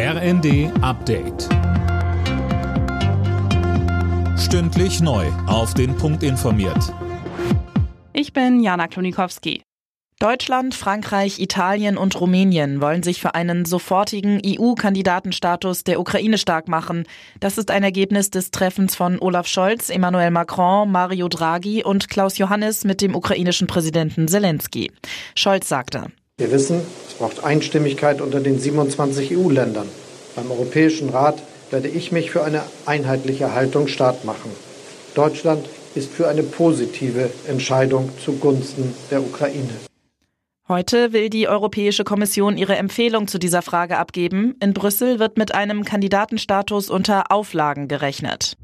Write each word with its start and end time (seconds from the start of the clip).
RND 0.00 0.70
Update. 0.80 1.48
Stündlich 4.38 5.00
neu. 5.00 5.26
Auf 5.48 5.74
den 5.74 5.96
Punkt 5.96 6.22
informiert. 6.22 6.94
Ich 8.12 8.32
bin 8.32 8.62
Jana 8.62 8.86
Klonikowski. 8.86 9.60
Deutschland, 10.20 10.76
Frankreich, 10.76 11.40
Italien 11.40 11.98
und 11.98 12.20
Rumänien 12.20 12.80
wollen 12.80 13.02
sich 13.02 13.20
für 13.20 13.34
einen 13.34 13.64
sofortigen 13.64 14.40
EU-Kandidatenstatus 14.46 15.82
der 15.82 15.98
Ukraine 15.98 16.38
stark 16.38 16.68
machen. 16.68 17.04
Das 17.40 17.58
ist 17.58 17.72
ein 17.72 17.82
Ergebnis 17.82 18.30
des 18.30 18.52
Treffens 18.52 18.94
von 18.94 19.18
Olaf 19.18 19.48
Scholz, 19.48 19.90
Emmanuel 19.90 20.30
Macron, 20.30 20.92
Mario 20.92 21.26
Draghi 21.26 21.82
und 21.82 22.08
Klaus 22.08 22.38
Johannes 22.38 22.84
mit 22.84 23.00
dem 23.00 23.16
ukrainischen 23.16 23.66
Präsidenten 23.66 24.28
Zelensky. 24.28 24.92
Scholz 25.34 25.68
sagte, 25.68 26.12
wir 26.38 26.52
wissen, 26.52 26.80
es 27.08 27.14
braucht 27.14 27.42
Einstimmigkeit 27.42 28.20
unter 28.20 28.40
den 28.40 28.60
27 28.60 29.36
EU-Ländern. 29.36 29.88
Beim 30.36 30.50
Europäischen 30.50 31.10
Rat 31.10 31.42
werde 31.70 31.88
ich 31.88 32.12
mich 32.12 32.30
für 32.30 32.44
eine 32.44 32.62
einheitliche 32.86 33.54
Haltung 33.54 33.88
stark 33.88 34.24
machen. 34.24 34.52
Deutschland 35.14 35.68
ist 35.96 36.12
für 36.12 36.28
eine 36.28 36.44
positive 36.44 37.28
Entscheidung 37.48 38.10
zugunsten 38.24 38.94
der 39.10 39.20
Ukraine. 39.20 39.74
Heute 40.68 41.12
will 41.12 41.28
die 41.28 41.48
Europäische 41.48 42.04
Kommission 42.04 42.56
ihre 42.56 42.76
Empfehlung 42.76 43.26
zu 43.26 43.38
dieser 43.38 43.62
Frage 43.62 43.98
abgeben. 43.98 44.54
In 44.60 44.74
Brüssel 44.74 45.18
wird 45.18 45.38
mit 45.38 45.54
einem 45.54 45.82
Kandidatenstatus 45.84 46.88
unter 46.88 47.32
Auflagen 47.32 47.88
gerechnet. 47.88 48.56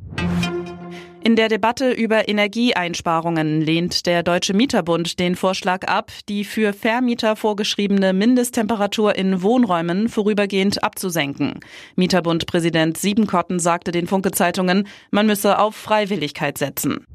In 1.27 1.37
der 1.37 1.49
Debatte 1.49 1.91
über 1.91 2.29
Energieeinsparungen 2.29 3.63
lehnt 3.63 4.05
der 4.05 4.23
Deutsche 4.23 4.53
Mieterbund 4.53 5.19
den 5.19 5.37
Vorschlag 5.37 5.85
ab, 5.89 6.13
die 6.29 6.45
für 6.45 6.75
Vermieter 6.75 7.35
vorgeschriebene 7.35 8.13
Mindesttemperatur 8.13 9.17
in 9.17 9.41
Wohnräumen 9.41 10.11
vorübergehend 10.11 10.85
abzusenken. 10.85 11.61
Mieterbundpräsident 11.97 12.99
Siebenkotten 12.99 13.59
sagte 13.59 13.91
den 13.91 14.07
Funke-Zeitungen, 14.07 14.87
man 15.11 15.27
müsse 15.27 15.59
auf 15.59 15.75
Freiwilligkeit 15.75 16.59
setzen. 16.59 17.07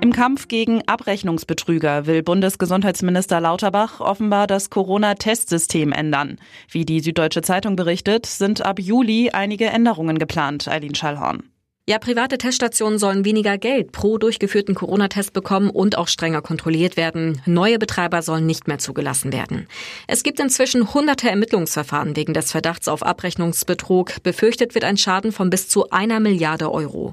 Im 0.00 0.14
Kampf 0.14 0.48
gegen 0.48 0.80
Abrechnungsbetrüger 0.88 2.06
will 2.06 2.22
Bundesgesundheitsminister 2.22 3.42
Lauterbach 3.42 4.00
offenbar 4.00 4.46
das 4.46 4.70
Corona-Testsystem 4.70 5.92
ändern. 5.92 6.38
Wie 6.70 6.86
die 6.86 7.00
Süddeutsche 7.00 7.42
Zeitung 7.42 7.76
berichtet, 7.76 8.24
sind 8.24 8.64
ab 8.64 8.80
Juli 8.80 9.32
einige 9.32 9.66
Änderungen 9.66 10.18
geplant, 10.18 10.66
Eileen 10.66 10.94
Schallhorn. 10.94 11.51
Ja, 11.88 11.98
private 11.98 12.38
Teststationen 12.38 13.00
sollen 13.00 13.24
weniger 13.24 13.58
Geld 13.58 13.90
pro 13.90 14.16
durchgeführten 14.16 14.76
Corona-Test 14.76 15.32
bekommen 15.32 15.68
und 15.68 15.98
auch 15.98 16.06
strenger 16.06 16.40
kontrolliert 16.40 16.96
werden. 16.96 17.42
Neue 17.44 17.80
Betreiber 17.80 18.22
sollen 18.22 18.46
nicht 18.46 18.68
mehr 18.68 18.78
zugelassen 18.78 19.32
werden. 19.32 19.66
Es 20.06 20.22
gibt 20.22 20.38
inzwischen 20.38 20.94
hunderte 20.94 21.28
Ermittlungsverfahren 21.28 22.14
wegen 22.14 22.34
des 22.34 22.52
Verdachts 22.52 22.86
auf 22.86 23.02
Abrechnungsbetrug. 23.02 24.22
Befürchtet 24.22 24.76
wird 24.76 24.84
ein 24.84 24.96
Schaden 24.96 25.32
von 25.32 25.50
bis 25.50 25.68
zu 25.68 25.90
einer 25.90 26.20
Milliarde 26.20 26.70
Euro. 26.70 27.10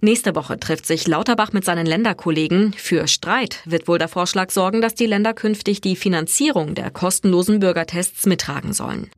Nächste 0.00 0.36
Woche 0.36 0.60
trifft 0.60 0.86
sich 0.86 1.08
Lauterbach 1.08 1.52
mit 1.52 1.64
seinen 1.64 1.86
Länderkollegen. 1.86 2.74
Für 2.74 3.08
Streit 3.08 3.58
wird 3.64 3.88
wohl 3.88 3.98
der 3.98 4.06
Vorschlag 4.06 4.52
sorgen, 4.52 4.80
dass 4.80 4.94
die 4.94 5.06
Länder 5.06 5.34
künftig 5.34 5.80
die 5.80 5.96
Finanzierung 5.96 6.76
der 6.76 6.92
kostenlosen 6.92 7.58
Bürgertests 7.58 8.26
mittragen 8.26 8.72
sollen. 8.72 9.10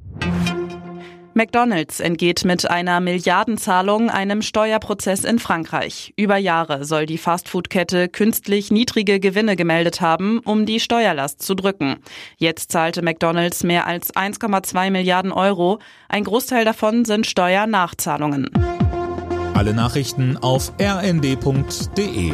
McDonald's 1.37 1.99
entgeht 1.99 2.45
mit 2.45 2.71
einer 2.71 3.01
Milliardenzahlung 3.01 4.09
einem 4.09 4.41
Steuerprozess 4.41 5.25
in 5.25 5.41
Frankreich. 5.41 6.13
Über 6.17 6.37
Jahre 6.37 6.85
soll 6.85 7.07
die 7.07 7.19
Fastfood-Kette 7.19 8.09
künstlich 8.09 8.71
niedrige 8.71 9.19
Gewinne 9.19 9.57
gemeldet 9.57 10.01
haben, 10.01 10.39
um 10.39 10.65
die 10.65 10.79
Steuerlast 10.79 11.43
zu 11.43 11.55
drücken. 11.55 11.97
Jetzt 12.37 12.71
zahlte 12.71 13.03
McDonald's 13.03 13.65
mehr 13.65 13.87
als 13.87 14.15
1,2 14.15 14.91
Milliarden 14.91 15.33
Euro. 15.33 15.81
Ein 16.09 16.23
Großteil 16.23 16.65
davon 16.65 17.05
sind 17.05 17.27
Steuernachzahlungen. 17.27 18.49
Alle 19.55 19.75
Nachrichten 19.75 20.37
auf 20.37 20.73
rnd.de 20.81 22.33